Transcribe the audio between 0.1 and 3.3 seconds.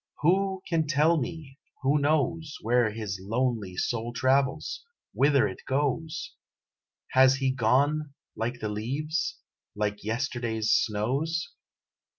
Who can tell me who knows, Where his